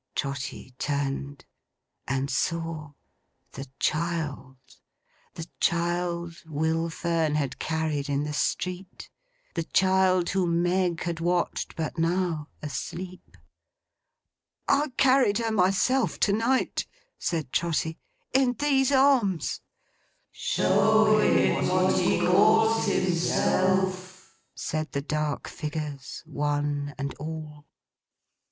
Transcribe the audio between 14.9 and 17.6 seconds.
carried her myself, to night,' said